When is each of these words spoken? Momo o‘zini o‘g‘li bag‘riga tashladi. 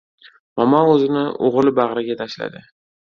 Momo 0.61 0.79
o‘zini 0.93 1.21
o‘g‘li 1.49 1.75
bag‘riga 1.81 2.17
tashladi. 2.23 2.65